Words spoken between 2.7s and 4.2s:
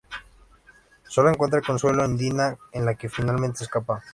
con la que finalmente escapa.